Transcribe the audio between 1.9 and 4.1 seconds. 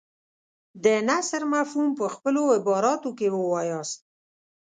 په خپلو عباراتو کې ووایاست.